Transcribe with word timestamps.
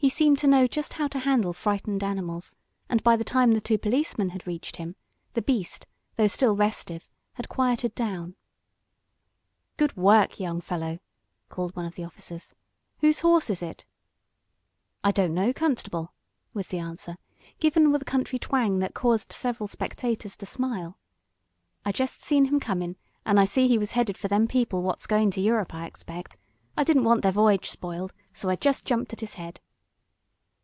He 0.00 0.08
seemed 0.10 0.38
to 0.38 0.46
know 0.46 0.68
just 0.68 0.92
how 0.92 1.08
to 1.08 1.18
handle 1.18 1.52
frightened 1.52 2.04
animals, 2.04 2.54
and 2.88 3.02
by 3.02 3.16
the 3.16 3.24
time 3.24 3.50
the 3.50 3.60
two 3.60 3.76
policemen 3.76 4.28
had 4.30 4.46
reached 4.46 4.76
him, 4.76 4.94
the 5.34 5.42
beast, 5.42 5.86
though 6.14 6.28
still 6.28 6.54
restive, 6.54 7.10
had 7.34 7.48
quieted 7.48 7.96
down. 7.96 8.36
"Good 9.76 9.96
work, 9.96 10.38
young 10.38 10.60
fellow!" 10.60 11.00
called 11.48 11.74
one 11.74 11.84
of 11.84 11.96
the 11.96 12.04
officers. 12.04 12.54
"Whose 13.00 13.18
horse 13.20 13.50
is 13.50 13.60
it?" 13.60 13.84
"I 15.02 15.10
don't 15.10 15.34
know, 15.34 15.52
constable," 15.52 16.14
was 16.54 16.68
the 16.68 16.78
answer, 16.78 17.16
given 17.58 17.90
with 17.90 18.00
a 18.02 18.04
country 18.04 18.38
twang 18.38 18.78
that 18.78 18.94
caused 18.94 19.32
several 19.32 19.66
spectators 19.66 20.36
to 20.36 20.46
smile. 20.46 20.96
"I 21.84 21.90
jest 21.90 22.22
seen 22.22 22.44
him 22.44 22.60
comin' 22.60 22.96
and 23.26 23.40
I 23.40 23.46
see 23.46 23.66
he 23.66 23.78
was 23.78 23.90
headed 23.90 24.16
for 24.16 24.28
them 24.28 24.46
people 24.46 24.80
what's 24.80 25.08
goin' 25.08 25.32
to 25.32 25.40
Europe, 25.40 25.74
I 25.74 25.86
expect. 25.86 26.36
I 26.76 26.84
didn't 26.84 27.04
want 27.04 27.22
their 27.22 27.32
voyage 27.32 27.68
spoiled, 27.68 28.12
so 28.32 28.48
I 28.48 28.54
jest 28.54 28.84
jumped 28.84 29.12
at 29.12 29.20
his 29.20 29.34
head." 29.34 29.60